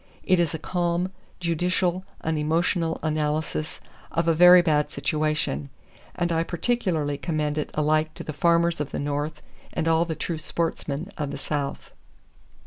It 0.23 0.39
is 0.39 0.55
a 0.55 0.57
calm, 0.57 1.11
judicial, 1.39 2.03
unemotional 2.23 2.97
analysis 3.03 3.79
of 4.11 4.27
a 4.27 4.33
very 4.33 4.63
bad 4.63 4.89
situation: 4.89 5.69
and 6.15 6.31
I 6.31 6.41
particularly 6.41 7.19
commend 7.19 7.59
it 7.59 7.69
alike 7.75 8.15
to 8.15 8.23
the 8.23 8.33
farmers 8.33 8.79
of 8.79 8.89
the 8.89 8.97
North 8.99 9.43
and 9.73 9.87
all 9.87 10.05
the 10.05 10.15
true 10.15 10.39
sportsmen 10.39 11.11
of 11.19 11.29
the 11.29 11.37
South. 11.37 11.91